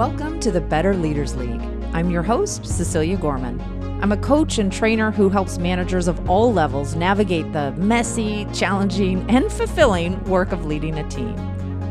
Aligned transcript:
Welcome 0.00 0.40
to 0.40 0.50
the 0.50 0.62
Better 0.62 0.96
Leaders 0.96 1.36
League. 1.36 1.60
I'm 1.92 2.08
your 2.08 2.22
host, 2.22 2.64
Cecilia 2.64 3.18
Gorman. 3.18 3.60
I'm 4.02 4.12
a 4.12 4.16
coach 4.16 4.56
and 4.56 4.72
trainer 4.72 5.10
who 5.10 5.28
helps 5.28 5.58
managers 5.58 6.08
of 6.08 6.30
all 6.30 6.54
levels 6.54 6.94
navigate 6.94 7.52
the 7.52 7.72
messy, 7.72 8.46
challenging, 8.54 9.28
and 9.28 9.52
fulfilling 9.52 10.24
work 10.24 10.52
of 10.52 10.64
leading 10.64 10.98
a 10.98 11.08
team. 11.10 11.38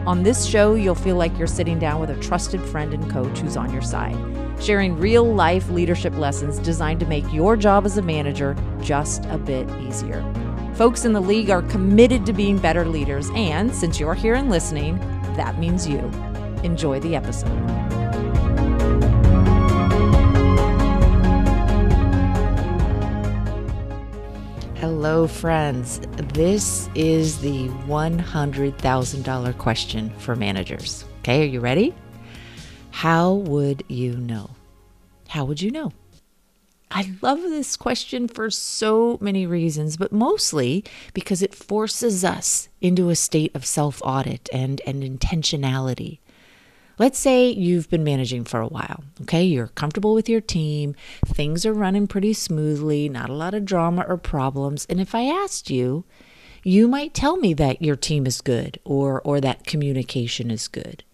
On 0.07 0.23
this 0.23 0.43
show, 0.47 0.73
you'll 0.73 0.95
feel 0.95 1.17
like 1.17 1.37
you're 1.37 1.45
sitting 1.45 1.77
down 1.77 2.01
with 2.01 2.09
a 2.09 2.19
trusted 2.19 2.63
friend 2.63 2.95
and 2.95 3.11
coach 3.11 3.37
who's 3.37 3.55
on 3.55 3.71
your 3.71 3.83
side, 3.83 4.17
sharing 4.59 4.97
real 4.97 5.31
life 5.31 5.69
leadership 5.69 6.17
lessons 6.17 6.57
designed 6.57 7.01
to 7.01 7.05
make 7.05 7.31
your 7.31 7.55
job 7.55 7.85
as 7.85 7.99
a 7.99 8.01
manager 8.01 8.55
just 8.81 9.23
a 9.25 9.37
bit 9.37 9.69
easier. 9.81 10.23
Folks 10.73 11.05
in 11.05 11.13
the 11.13 11.21
league 11.21 11.51
are 11.51 11.61
committed 11.61 12.25
to 12.25 12.33
being 12.33 12.57
better 12.57 12.87
leaders, 12.87 13.29
and 13.35 13.71
since 13.71 13.99
you're 13.99 14.15
here 14.15 14.33
and 14.33 14.49
listening, 14.49 14.97
that 15.35 15.59
means 15.59 15.87
you. 15.87 15.99
Enjoy 16.63 16.99
the 16.99 17.15
episode. 17.15 17.98
Hello, 25.01 25.27
friends. 25.27 26.01
This 26.33 26.89
is 26.93 27.39
the 27.39 27.69
$100,000 27.87 29.57
question 29.57 30.09
for 30.17 30.35
managers. 30.35 31.05
Okay, 31.19 31.43
are 31.43 31.45
you 31.45 31.61
ready? 31.61 31.95
How 32.91 33.35
would 33.35 33.85
you 33.87 34.17
know? 34.17 34.49
How 35.29 35.45
would 35.45 35.61
you 35.61 35.71
know? 35.71 35.93
I 36.91 37.13
love 37.21 37.39
this 37.39 37.77
question 37.77 38.27
for 38.27 38.49
so 38.49 39.17
many 39.21 39.45
reasons, 39.45 39.95
but 39.95 40.11
mostly 40.11 40.83
because 41.13 41.41
it 41.41 41.55
forces 41.55 42.25
us 42.25 42.67
into 42.81 43.07
a 43.07 43.15
state 43.15 43.55
of 43.55 43.65
self 43.65 44.01
audit 44.03 44.49
and, 44.51 44.81
and 44.85 45.01
intentionality. 45.01 46.19
Let's 46.99 47.17
say 47.17 47.49
you've 47.49 47.89
been 47.89 48.03
managing 48.03 48.43
for 48.43 48.59
a 48.59 48.67
while, 48.67 49.05
okay? 49.21 49.43
You're 49.43 49.67
comfortable 49.67 50.13
with 50.13 50.27
your 50.27 50.41
team, 50.41 50.95
things 51.25 51.65
are 51.65 51.73
running 51.73 52.07
pretty 52.07 52.33
smoothly, 52.33 53.07
not 53.07 53.29
a 53.29 53.33
lot 53.33 53.53
of 53.53 53.63
drama 53.63 54.05
or 54.05 54.17
problems. 54.17 54.85
And 54.89 54.99
if 54.99 55.15
I 55.15 55.21
asked 55.21 55.69
you, 55.69 56.03
you 56.61 56.89
might 56.89 57.13
tell 57.13 57.37
me 57.37 57.53
that 57.53 57.81
your 57.81 57.95
team 57.95 58.27
is 58.27 58.41
good 58.41 58.79
or, 58.83 59.21
or 59.21 59.39
that 59.39 59.65
communication 59.65 60.51
is 60.51 60.67
good. 60.67 61.05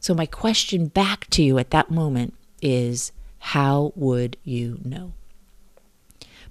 So, 0.00 0.14
my 0.14 0.24
question 0.24 0.86
back 0.86 1.28
to 1.30 1.42
you 1.42 1.58
at 1.58 1.70
that 1.70 1.90
moment 1.90 2.32
is 2.62 3.12
how 3.38 3.92
would 3.94 4.38
you 4.42 4.80
know? 4.82 5.12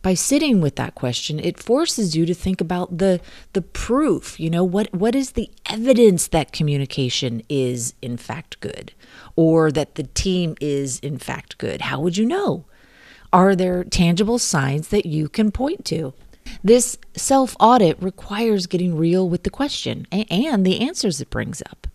By 0.02 0.14
sitting 0.14 0.62
with 0.62 0.76
that 0.78 0.96
question, 0.96 1.40
it 1.40 1.62
forces 1.62 2.16
you 2.16 2.26
to 2.26 2.34
think 2.34 2.62
about 2.62 2.98
the 2.98 3.20
the 3.54 3.62
proof. 3.62 4.40
You 4.40 4.50
know, 4.50 4.64
what 4.64 4.94
what 4.94 5.16
is 5.16 5.32
the 5.32 5.50
evidence 5.70 6.28
that 6.28 6.52
communication 6.52 7.42
is 7.50 7.94
in 8.02 8.18
fact 8.18 8.60
good, 8.60 8.94
or 9.36 9.72
that 9.72 9.96
the 9.96 10.04
team 10.04 10.56
is 10.62 11.00
in 11.00 11.18
fact 11.18 11.58
good? 11.58 11.82
How 11.82 12.00
would 12.00 12.18
you 12.18 12.26
know? 12.26 12.66
Are 13.32 13.56
there 13.56 13.84
tangible 13.84 14.40
signs 14.40 14.88
that 14.88 15.06
you 15.06 15.30
can 15.30 15.52
point 15.52 15.86
to? 15.86 16.14
This 16.64 16.98
self 17.16 17.56
audit 17.60 18.02
requires 18.02 18.68
getting 18.68 18.96
real 18.96 19.30
with 19.30 19.44
the 19.44 19.50
question 19.50 20.08
and 20.12 20.66
the 20.66 20.80
answers 20.82 21.22
it 21.22 21.30
brings 21.30 21.62
up. 21.62 21.88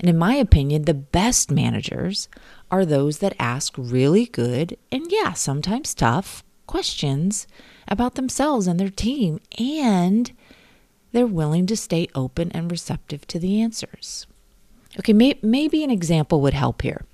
And 0.00 0.10
in 0.10 0.18
my 0.18 0.34
opinion, 0.34 0.82
the 0.82 0.94
best 0.94 1.50
managers 1.50 2.28
are 2.70 2.84
those 2.84 3.18
that 3.18 3.36
ask 3.38 3.74
really 3.78 4.26
good 4.26 4.76
and, 4.90 5.06
yeah, 5.10 5.32
sometimes 5.32 5.94
tough 5.94 6.42
questions 6.66 7.46
about 7.88 8.14
themselves 8.14 8.66
and 8.66 8.78
their 8.78 8.90
team, 8.90 9.40
and 9.58 10.32
they're 11.12 11.26
willing 11.26 11.66
to 11.66 11.76
stay 11.76 12.08
open 12.14 12.50
and 12.52 12.70
receptive 12.70 13.26
to 13.28 13.38
the 13.38 13.60
answers. 13.60 14.26
Okay, 14.98 15.12
may, 15.12 15.38
maybe 15.42 15.84
an 15.84 15.90
example 15.90 16.40
would 16.40 16.54
help 16.54 16.82
here. 16.82 17.04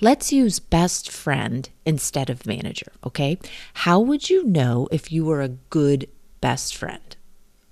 Let's 0.00 0.32
use 0.32 0.60
best 0.60 1.10
friend 1.10 1.68
instead 1.84 2.30
of 2.30 2.46
manager, 2.46 2.92
okay? 3.04 3.38
How 3.74 3.98
would 3.98 4.30
you 4.30 4.44
know 4.44 4.88
if 4.92 5.10
you 5.10 5.24
were 5.24 5.42
a 5.42 5.48
good 5.48 6.08
best 6.40 6.76
friend? 6.76 7.16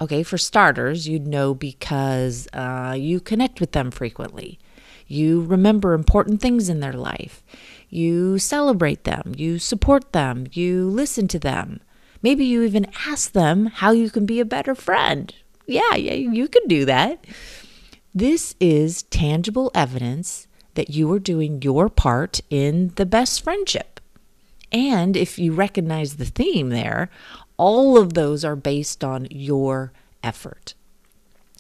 Okay, 0.01 0.23
for 0.23 0.37
starters, 0.37 1.09
you'd 1.09 1.27
know 1.27 1.55
because 1.55 2.49
uh, 2.53 2.97
you 2.99 3.21
connect 3.21 3.61
with 3.61 3.73
them 3.73 3.91
frequently. 3.91 4.59
You 5.07 5.43
remember 5.43 5.95
important 5.95 6.41
things 6.41 6.69
in 6.69 6.81
their 6.81 6.93
life. 6.93 7.43
You 7.89 8.39
celebrate 8.39 9.05
them, 9.05 9.35
you 9.37 9.59
support 9.59 10.13
them, 10.13 10.47
you 10.53 10.89
listen 10.89 11.29
to 11.29 11.39
them. 11.39 11.81
Maybe 12.23 12.45
you 12.45 12.63
even 12.63 12.91
ask 13.07 13.33
them 13.33 13.67
how 13.67 13.93
you 13.93 14.11
can 14.11 14.27
be 14.27 14.41
a 14.41 14.45
better 14.45 14.75
friend. 14.75 15.33
Yeah, 15.67 15.95
yeah, 15.95 16.15
you 16.15 16.49
can 16.49 16.67
do 16.67 16.85
that. 16.85 17.25
This 18.15 18.55
is 18.59 19.05
tangible 19.05 19.71
evidence 19.75 20.47
that 20.75 20.91
you 20.91 21.13
are 21.13 21.19
doing 21.19 21.63
your 21.63 21.89
part 21.89 22.41
in 22.51 22.93
the 22.97 23.07
best 23.07 23.43
friendship. 23.43 24.01
And 24.73 25.17
if 25.17 25.39
you 25.39 25.53
recognize 25.53 26.17
the 26.17 26.25
theme 26.25 26.71
there, 26.71 27.11
all 27.57 27.97
of 27.99 28.15
those 28.15 28.45
are 28.45 28.57
based 28.57 29.05
on 29.05 29.29
your 29.31 29.93
effort. 30.23 30.75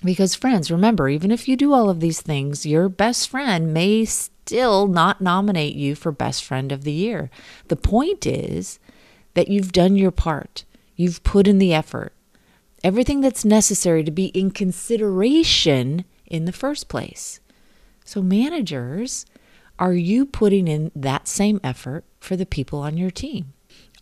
Because, 0.04 0.34
friends, 0.34 0.70
remember, 0.70 1.08
even 1.08 1.30
if 1.30 1.48
you 1.48 1.56
do 1.56 1.72
all 1.72 1.88
of 1.88 2.00
these 2.00 2.20
things, 2.20 2.66
your 2.66 2.88
best 2.88 3.28
friend 3.28 3.72
may 3.72 4.04
still 4.04 4.86
not 4.86 5.20
nominate 5.20 5.74
you 5.74 5.94
for 5.94 6.12
Best 6.12 6.44
Friend 6.44 6.70
of 6.70 6.84
the 6.84 6.92
Year. 6.92 7.30
The 7.68 7.76
point 7.76 8.26
is 8.26 8.78
that 9.34 9.48
you've 9.48 9.72
done 9.72 9.96
your 9.96 10.10
part, 10.10 10.64
you've 10.96 11.24
put 11.24 11.48
in 11.48 11.58
the 11.58 11.72
effort, 11.72 12.12
everything 12.84 13.20
that's 13.20 13.44
necessary 13.44 14.04
to 14.04 14.10
be 14.10 14.26
in 14.26 14.50
consideration 14.50 16.04
in 16.26 16.44
the 16.44 16.52
first 16.52 16.88
place. 16.88 17.40
So, 18.04 18.22
managers, 18.22 19.26
are 19.78 19.94
you 19.94 20.26
putting 20.26 20.68
in 20.68 20.92
that 20.94 21.26
same 21.26 21.60
effort 21.64 22.04
for 22.20 22.36
the 22.36 22.46
people 22.46 22.80
on 22.80 22.96
your 22.96 23.10
team? 23.10 23.52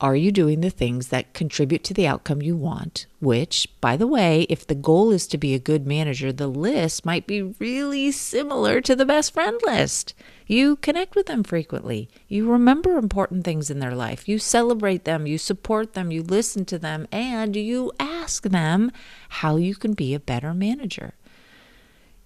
Are 0.01 0.17
you 0.17 0.33
doing 0.33 0.61
the 0.61 0.71
things 0.71 1.09
that 1.09 1.35
contribute 1.35 1.85
to 1.85 1.95
the 1.95 2.07
outcome 2.07 2.43
you 2.43 2.57
want? 2.57 3.07
Which, 3.21 3.69
by 3.81 3.97
the 3.97 4.09
way, 4.09 4.43
if 4.51 4.67
the 4.67 4.75
goal 4.75 5.13
is 5.13 5.29
to 5.29 5.39
be 5.39 5.55
a 5.55 5.61
good 5.61 5.87
manager, 5.87 6.33
the 6.33 6.49
list 6.49 7.07
might 7.07 7.29
be 7.29 7.43
really 7.43 8.11
similar 8.11 8.81
to 8.81 8.97
the 8.97 9.07
best 9.07 9.33
friend 9.33 9.61
list. 9.65 10.13
You 10.49 10.77
connect 10.77 11.15
with 11.15 11.27
them 11.27 11.45
frequently. 11.45 12.09
You 12.27 12.51
remember 12.51 12.97
important 12.97 13.45
things 13.45 13.71
in 13.71 13.79
their 13.79 13.95
life. 13.95 14.29
You 14.29 14.41
celebrate 14.41 15.05
them. 15.05 15.29
You 15.29 15.39
support 15.39 15.95
them. 15.95 16.11
You 16.11 16.23
listen 16.25 16.65
to 16.67 16.79
them. 16.79 17.07
And 17.13 17.55
you 17.55 17.93
ask 18.01 18.43
them 18.43 18.91
how 19.29 19.57
you 19.57 19.77
can 19.77 19.95
be 19.95 20.13
a 20.13 20.21
better 20.21 20.53
manager. 20.53 21.15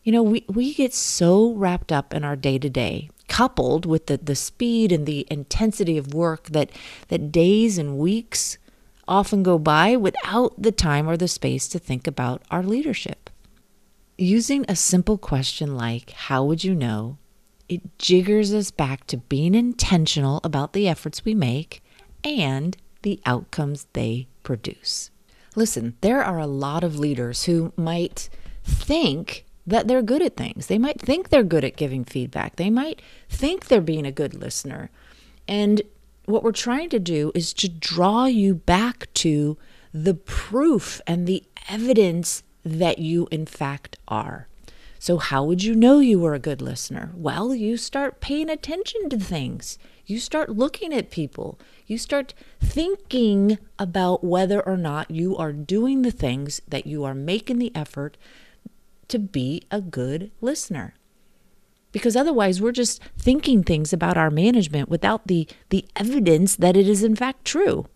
You 0.02 0.12
know, 0.12 0.22
we, 0.22 0.46
we 0.48 0.72
get 0.72 0.94
so 0.94 1.52
wrapped 1.52 1.92
up 1.92 2.14
in 2.14 2.24
our 2.24 2.34
day 2.34 2.58
to 2.58 2.70
day 2.70 3.10
coupled 3.28 3.86
with 3.86 4.06
the, 4.06 4.16
the 4.16 4.34
speed 4.34 4.90
and 4.90 5.06
the 5.06 5.26
intensity 5.30 5.96
of 5.96 6.14
work 6.14 6.48
that, 6.48 6.70
that 7.08 7.30
days 7.30 7.78
and 7.78 7.98
weeks 7.98 8.58
often 9.06 9.42
go 9.42 9.58
by 9.58 9.96
without 9.96 10.60
the 10.60 10.72
time 10.72 11.08
or 11.08 11.16
the 11.16 11.28
space 11.28 11.68
to 11.68 11.78
think 11.78 12.06
about 12.06 12.42
our 12.50 12.62
leadership. 12.62 13.30
Using 14.16 14.64
a 14.68 14.74
simple 14.74 15.16
question 15.16 15.76
like, 15.76 16.10
How 16.10 16.44
would 16.44 16.64
you 16.64 16.74
know? 16.74 17.18
it 17.68 17.98
jiggers 17.98 18.52
us 18.52 18.70
back 18.70 19.06
to 19.06 19.18
being 19.18 19.54
intentional 19.54 20.40
about 20.42 20.72
the 20.72 20.88
efforts 20.88 21.24
we 21.24 21.34
make 21.34 21.82
and 22.24 22.76
the 23.02 23.20
outcomes 23.26 23.86
they 23.92 24.26
produce. 24.42 25.10
Listen, 25.54 25.96
there 26.00 26.22
are 26.22 26.38
a 26.38 26.46
lot 26.46 26.82
of 26.82 26.98
leaders 26.98 27.44
who 27.44 27.72
might 27.76 28.28
think 28.64 29.44
that 29.68 29.86
they're 29.86 30.02
good 30.02 30.22
at 30.22 30.36
things. 30.36 30.66
They 30.66 30.78
might 30.78 31.00
think 31.00 31.28
they're 31.28 31.42
good 31.42 31.64
at 31.64 31.76
giving 31.76 32.04
feedback. 32.04 32.56
They 32.56 32.70
might 32.70 33.02
think 33.28 33.66
they're 33.66 33.80
being 33.80 34.06
a 34.06 34.12
good 34.12 34.34
listener. 34.34 34.90
And 35.46 35.82
what 36.24 36.42
we're 36.42 36.52
trying 36.52 36.88
to 36.90 36.98
do 36.98 37.32
is 37.34 37.52
to 37.54 37.68
draw 37.68 38.24
you 38.24 38.54
back 38.54 39.12
to 39.14 39.58
the 39.92 40.14
proof 40.14 41.00
and 41.06 41.26
the 41.26 41.44
evidence 41.68 42.42
that 42.64 42.98
you, 42.98 43.28
in 43.30 43.46
fact, 43.46 43.96
are. 44.08 44.48
So, 44.98 45.18
how 45.18 45.44
would 45.44 45.62
you 45.62 45.74
know 45.74 46.00
you 46.00 46.18
were 46.18 46.34
a 46.34 46.40
good 46.40 46.60
listener? 46.60 47.12
Well, 47.14 47.54
you 47.54 47.76
start 47.76 48.20
paying 48.20 48.50
attention 48.50 49.08
to 49.10 49.18
things. 49.18 49.78
You 50.06 50.18
start 50.18 50.50
looking 50.50 50.92
at 50.92 51.10
people. 51.10 51.60
You 51.86 51.98
start 51.98 52.34
thinking 52.60 53.58
about 53.78 54.24
whether 54.24 54.60
or 54.60 54.76
not 54.76 55.10
you 55.10 55.36
are 55.36 55.52
doing 55.52 56.02
the 56.02 56.10
things 56.10 56.60
that 56.66 56.86
you 56.86 57.04
are 57.04 57.14
making 57.14 57.58
the 57.58 57.72
effort 57.76 58.16
to 59.08 59.18
be 59.18 59.62
a 59.70 59.80
good 59.80 60.30
listener. 60.40 60.94
Because 61.90 62.16
otherwise, 62.16 62.60
we're 62.60 62.72
just 62.72 63.02
thinking 63.18 63.62
things 63.62 63.92
about 63.92 64.18
our 64.18 64.30
management 64.30 64.88
without 64.88 65.26
the, 65.26 65.48
the 65.70 65.86
evidence 65.96 66.54
that 66.56 66.76
it 66.76 66.88
is 66.88 67.02
in 67.02 67.16
fact 67.16 67.44
true. 67.44 67.86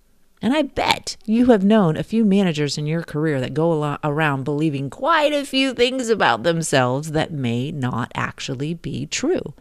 And 0.41 0.53
I 0.53 0.62
bet 0.62 1.17
you 1.25 1.47
have 1.47 1.62
known 1.62 1.97
a 1.97 2.03
few 2.03 2.25
managers 2.25 2.76
in 2.76 2.87
your 2.87 3.03
career 3.03 3.41
that 3.41 3.55
go 3.55 3.97
around 4.03 4.43
believing 4.43 4.91
quite 4.91 5.32
a 5.32 5.44
few 5.44 5.73
things 5.73 6.09
about 6.09 6.43
themselves 6.43 7.12
that 7.12 7.32
may 7.32 7.70
not 7.70 8.11
actually 8.17 8.75
be 8.75 9.06
true. 9.06 9.55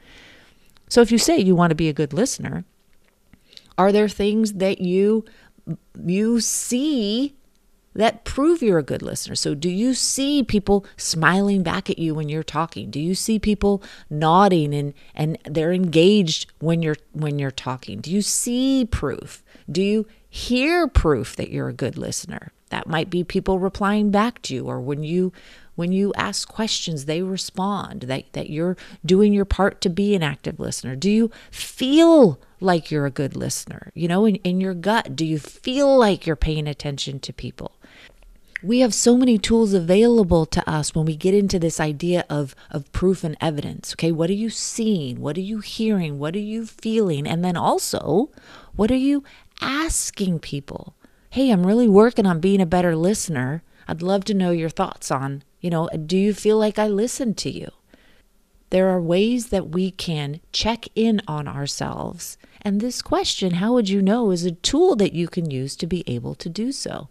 So 0.90 1.02
if 1.02 1.12
you 1.12 1.20
say 1.20 1.38
you 1.38 1.56
want 1.56 1.70
to 1.70 1.76
be 1.76 1.88
a 1.88 1.94
good 1.94 2.14
listener, 2.14 2.66
are 3.78 3.92
there 3.92 4.10
things 4.10 4.54
that 4.54 4.82
you 4.82 5.24
you 6.04 6.42
see 6.42 7.36
that 7.94 8.24
prove 8.24 8.62
you're 8.62 8.80
a 8.80 8.84
good 8.84 9.02
listener. 9.02 9.36
So, 9.36 9.54
do 9.54 9.70
you 9.70 9.94
see 9.94 10.44
people 10.44 10.86
smiling 10.98 11.64
back 11.64 11.90
at 11.90 12.00
you 12.00 12.16
when 12.16 12.30
you're 12.30 12.44
talking? 12.44 12.90
Do 12.90 13.00
you 13.00 13.16
see 13.16 13.40
people 13.40 13.84
nodding 14.10 14.74
and 14.74 14.94
and 15.14 15.38
they're 15.46 15.74
engaged 15.74 16.52
when 16.60 16.82
you're 16.82 16.98
when 17.14 17.40
you're 17.40 17.52
talking? 17.52 18.00
Do 18.00 18.12
you 18.12 18.22
see 18.22 18.86
proof? 18.86 19.44
Do 19.70 19.82
you 19.82 20.08
hear 20.30 20.88
proof 20.88 21.36
that 21.36 21.50
you're 21.50 21.70
a 21.70 21.74
good 21.74 21.98
listener? 21.98 22.52
That 22.70 22.88
might 22.88 23.10
be 23.10 23.24
people 23.24 23.60
replying 23.60 24.12
back 24.12 24.42
to 24.44 24.56
you 24.56 24.66
or 24.66 24.80
when 24.80 25.04
you 25.04 25.34
when 25.76 25.92
you 25.92 26.14
ask 26.16 26.48
questions, 26.48 27.06
they 27.06 27.22
respond, 27.22 28.04
that, 28.04 28.32
that 28.34 28.50
you're 28.50 28.78
doing 29.06 29.34
your 29.34 29.46
part 29.46 29.82
to 29.82 29.90
be 29.90 30.14
an 30.14 30.22
active 30.22 30.60
listener. 30.60 30.96
Do 30.96 31.10
you 31.10 31.32
feel 31.50 32.40
like 32.60 32.92
you're 32.92 33.06
a 33.06 33.12
good 33.12 33.36
listener? 33.36 33.92
You 33.96 34.08
know, 34.08 34.26
in, 34.26 34.36
in 34.38 34.62
your 34.62 34.74
gut, 34.74 35.16
do 35.16 35.26
you 35.26 35.40
feel 35.40 35.98
like 35.98 36.28
you're 36.28 36.36
paying 36.36 36.68
attention 36.68 37.20
to 37.22 37.34
people? 37.34 37.72
We 38.64 38.80
have 38.80 38.94
so 38.94 39.18
many 39.18 39.38
tools 39.38 39.74
available 39.74 40.46
to 40.46 40.70
us 40.70 40.94
when 40.94 41.06
we 41.06 41.16
get 41.16 41.34
into 41.34 41.58
this 41.58 41.80
idea 41.80 42.26
of, 42.30 42.56
of 42.70 42.92
proof 42.92 43.24
and 43.24 43.36
evidence. 43.42 43.94
Okay, 43.94 44.12
what 44.12 44.30
are 44.30 44.34
you 44.34 44.50
seeing? 44.50 45.20
What 45.20 45.38
are 45.38 45.42
you 45.42 45.60
hearing? 45.60 46.20
What 46.20 46.36
are 46.36 46.40
you 46.40 46.66
feeling? 46.66 47.28
And 47.28 47.44
then 47.44 47.58
also, 47.58 48.30
what 48.76 48.92
are 48.92 48.96
you 48.96 49.24
asking 49.62 50.40
people? 50.40 50.96
Hey, 51.32 51.50
I'm 51.50 51.66
really 51.66 51.90
working 51.90 52.26
on 52.28 52.40
being 52.40 52.62
a 52.62 52.66
better 52.66 52.96
listener. 52.96 53.64
I'd 53.88 54.02
love 54.02 54.26
to 54.26 54.34
know 54.34 54.52
your 54.52 54.70
thoughts 54.70 55.10
on 55.10 55.44
you 55.62 55.70
know, 55.70 55.88
do 55.90 56.18
you 56.18 56.34
feel 56.34 56.58
like 56.58 56.80
I 56.80 56.88
listened 56.88 57.38
to 57.38 57.52
you? 57.52 57.70
There 58.72 58.90
are 58.90 59.02
ways 59.02 59.48
that 59.48 59.70
we 59.70 59.92
can 59.92 60.42
check 60.52 60.88
in 60.96 61.22
on 61.28 61.48
ourselves. 61.48 62.38
And 62.62 62.82
this 62.82 63.02
question, 63.02 63.56
how 63.56 63.74
would 63.74 63.90
you 63.90 64.02
know, 64.02 64.32
is 64.32 64.44
a 64.44 64.52
tool 64.52 64.96
that 64.96 65.14
you 65.14 65.28
can 65.28 65.52
use 65.52 65.76
to 65.78 65.88
be 65.88 66.04
able 66.08 66.36
to 66.36 66.50
do 66.50 66.72
so. 66.72 67.10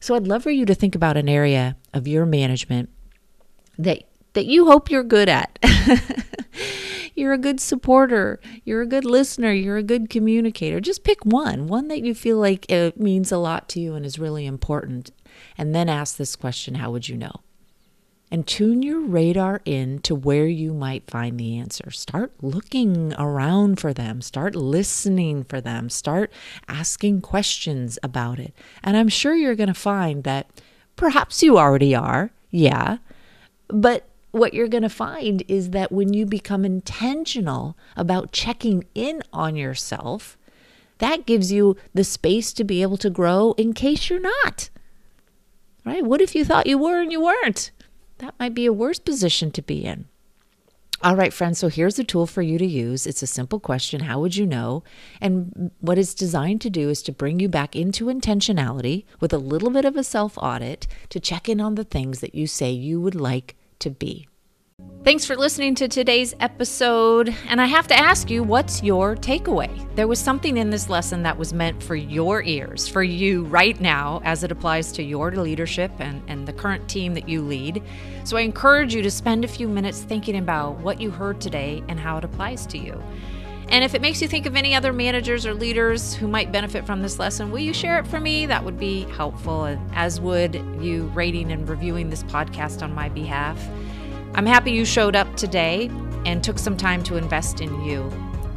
So 0.00 0.14
I'd 0.14 0.26
love 0.26 0.42
for 0.42 0.50
you 0.50 0.64
to 0.64 0.74
think 0.74 0.94
about 0.94 1.16
an 1.16 1.28
area 1.28 1.76
of 1.92 2.08
your 2.08 2.24
management 2.26 2.88
that 3.78 4.04
that 4.32 4.46
you 4.46 4.66
hope 4.66 4.90
you're 4.90 5.04
good 5.04 5.28
at. 5.28 5.58
you're 7.14 7.32
a 7.32 7.38
good 7.38 7.60
supporter, 7.60 8.40
you're 8.64 8.80
a 8.80 8.86
good 8.86 9.04
listener, 9.04 9.52
you're 9.52 9.76
a 9.76 9.82
good 9.82 10.08
communicator. 10.08 10.80
Just 10.80 11.04
pick 11.04 11.24
one, 11.24 11.66
one 11.66 11.88
that 11.88 12.02
you 12.02 12.14
feel 12.14 12.38
like 12.38 12.70
it 12.70 12.98
means 12.98 13.32
a 13.32 13.38
lot 13.38 13.68
to 13.70 13.80
you 13.80 13.94
and 13.94 14.06
is 14.06 14.18
really 14.18 14.46
important. 14.46 15.10
And 15.58 15.74
then 15.74 15.88
ask 15.88 16.16
this 16.16 16.36
question, 16.36 16.76
how 16.76 16.90
would 16.92 17.08
you 17.08 17.16
know? 17.16 17.40
And 18.30 18.46
tune 18.46 18.82
your 18.82 19.00
radar 19.00 19.60
in 19.64 19.98
to 20.00 20.14
where 20.14 20.46
you 20.46 20.72
might 20.72 21.10
find 21.10 21.38
the 21.38 21.58
answer. 21.58 21.90
Start 21.90 22.32
looking 22.40 23.12
around 23.14 23.80
for 23.80 23.92
them, 23.92 24.22
start 24.22 24.54
listening 24.54 25.44
for 25.44 25.60
them, 25.60 25.90
start 25.90 26.32
asking 26.68 27.20
questions 27.22 27.98
about 28.02 28.38
it. 28.38 28.54
And 28.84 28.96
I'm 28.96 29.08
sure 29.08 29.34
you're 29.34 29.56
going 29.56 29.66
to 29.66 29.74
find 29.74 30.24
that 30.24 30.48
perhaps 30.96 31.42
you 31.42 31.58
already 31.58 31.94
are, 31.94 32.30
yeah, 32.50 32.98
but 33.68 34.06
what 34.32 34.54
you're 34.54 34.68
going 34.68 34.82
to 34.82 34.88
find 34.88 35.42
is 35.48 35.70
that 35.70 35.90
when 35.90 36.12
you 36.12 36.24
become 36.24 36.64
intentional 36.64 37.76
about 37.96 38.32
checking 38.32 38.84
in 38.94 39.22
on 39.32 39.56
yourself, 39.56 40.38
that 40.98 41.26
gives 41.26 41.50
you 41.50 41.76
the 41.94 42.04
space 42.04 42.52
to 42.52 42.64
be 42.64 42.82
able 42.82 42.96
to 42.98 43.10
grow 43.10 43.54
in 43.56 43.72
case 43.72 44.08
you're 44.08 44.20
not. 44.20 44.70
Right? 45.84 46.04
What 46.04 46.20
if 46.20 46.34
you 46.34 46.44
thought 46.44 46.66
you 46.66 46.78
were 46.78 47.00
and 47.00 47.10
you 47.10 47.22
weren't? 47.22 47.70
That 48.20 48.34
might 48.38 48.54
be 48.54 48.66
a 48.66 48.72
worse 48.72 48.98
position 48.98 49.50
to 49.52 49.62
be 49.62 49.84
in. 49.84 50.06
All 51.02 51.16
right, 51.16 51.32
friends, 51.32 51.58
so 51.58 51.68
here's 51.68 51.98
a 51.98 52.04
tool 52.04 52.26
for 52.26 52.42
you 52.42 52.58
to 52.58 52.66
use. 52.66 53.06
It's 53.06 53.22
a 53.22 53.26
simple 53.26 53.58
question 53.58 54.00
How 54.00 54.20
would 54.20 54.36
you 54.36 54.44
know? 54.44 54.84
And 55.18 55.70
what 55.80 55.96
it's 55.96 56.12
designed 56.12 56.60
to 56.60 56.70
do 56.70 56.90
is 56.90 57.02
to 57.04 57.12
bring 57.12 57.40
you 57.40 57.48
back 57.48 57.74
into 57.74 58.06
intentionality 58.06 59.04
with 59.18 59.32
a 59.32 59.38
little 59.38 59.70
bit 59.70 59.86
of 59.86 59.96
a 59.96 60.04
self 60.04 60.36
audit 60.36 60.86
to 61.08 61.18
check 61.18 61.48
in 61.48 61.58
on 61.58 61.74
the 61.74 61.84
things 61.84 62.20
that 62.20 62.34
you 62.34 62.46
say 62.46 62.70
you 62.70 63.00
would 63.00 63.14
like 63.14 63.56
to 63.78 63.88
be. 63.88 64.28
Thanks 65.02 65.24
for 65.24 65.34
listening 65.34 65.74
to 65.76 65.88
today's 65.88 66.34
episode. 66.40 67.34
And 67.48 67.58
I 67.58 67.64
have 67.64 67.86
to 67.86 67.98
ask 67.98 68.28
you, 68.28 68.42
what's 68.42 68.82
your 68.82 69.16
takeaway? 69.16 69.70
There 69.96 70.06
was 70.06 70.18
something 70.18 70.58
in 70.58 70.68
this 70.68 70.90
lesson 70.90 71.22
that 71.22 71.38
was 71.38 71.54
meant 71.54 71.82
for 71.82 71.96
your 71.96 72.42
ears, 72.42 72.86
for 72.86 73.02
you 73.02 73.44
right 73.44 73.80
now, 73.80 74.20
as 74.24 74.44
it 74.44 74.52
applies 74.52 74.92
to 74.92 75.02
your 75.02 75.30
leadership 75.30 75.90
and, 76.00 76.22
and 76.28 76.46
the 76.46 76.52
current 76.52 76.86
team 76.86 77.14
that 77.14 77.30
you 77.30 77.40
lead. 77.40 77.82
So 78.24 78.36
I 78.36 78.42
encourage 78.42 78.94
you 78.94 79.00
to 79.00 79.10
spend 79.10 79.42
a 79.42 79.48
few 79.48 79.68
minutes 79.68 80.02
thinking 80.02 80.36
about 80.36 80.78
what 80.80 81.00
you 81.00 81.10
heard 81.10 81.40
today 81.40 81.82
and 81.88 81.98
how 81.98 82.18
it 82.18 82.24
applies 82.24 82.66
to 82.66 82.76
you. 82.76 83.02
And 83.70 83.82
if 83.82 83.94
it 83.94 84.02
makes 84.02 84.20
you 84.20 84.28
think 84.28 84.44
of 84.44 84.54
any 84.54 84.74
other 84.74 84.92
managers 84.92 85.46
or 85.46 85.54
leaders 85.54 86.12
who 86.12 86.28
might 86.28 86.52
benefit 86.52 86.84
from 86.84 87.00
this 87.00 87.18
lesson, 87.18 87.50
will 87.50 87.60
you 87.60 87.72
share 87.72 87.98
it 87.98 88.06
for 88.06 88.20
me? 88.20 88.44
That 88.44 88.62
would 88.62 88.78
be 88.78 89.04
helpful, 89.04 89.78
as 89.94 90.20
would 90.20 90.56
you 90.78 91.10
rating 91.14 91.52
and 91.52 91.66
reviewing 91.66 92.10
this 92.10 92.22
podcast 92.24 92.82
on 92.82 92.94
my 92.94 93.08
behalf. 93.08 93.58
I'm 94.34 94.46
happy 94.46 94.72
you 94.72 94.84
showed 94.84 95.16
up 95.16 95.34
today 95.36 95.90
and 96.24 96.42
took 96.42 96.58
some 96.58 96.76
time 96.76 97.02
to 97.04 97.16
invest 97.16 97.60
in 97.60 97.82
you. 97.82 98.10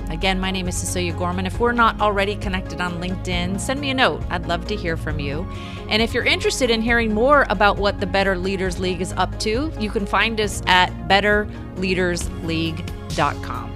Again, 0.10 0.40
my 0.40 0.50
name 0.52 0.68
is 0.68 0.78
Cecilia 0.78 1.14
Gorman. 1.14 1.48
If 1.48 1.60
we're 1.60 1.72
not 1.72 2.00
already 2.00 2.36
connected 2.36 2.80
on 2.82 3.02
LinkedIn, 3.02 3.60
send 3.60 3.82
me 3.82 3.90
a 3.90 3.94
note. 3.94 4.22
I'd 4.30 4.46
love 4.46 4.68
to 4.68 4.76
hear 4.76 4.96
from 4.96 5.20
you. 5.20 5.48
And 5.90 6.02
if 6.02 6.14
you're 6.14 6.26
interested 6.26 6.70
in 6.70 6.82
hearing 6.82 7.14
more 7.14 7.46
about 7.50 7.78
what 7.78 8.00
the 8.00 8.06
Better 8.06 8.38
Leaders 8.38 8.80
League 8.80 9.02
is 9.02 9.12
up 9.14 9.40
to, 9.40 9.74
you 9.80 9.90
can 9.90 10.06
find 10.06 10.40
us 10.40 10.62
at 10.68 10.92
betterleadersleague.com. 11.08 13.72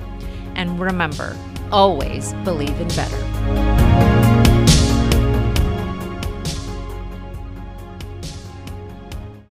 And 0.56 0.80
remember, 0.80 1.36
always 1.72 2.34
believe 2.44 2.80
in 2.80 2.88
better. 2.90 3.67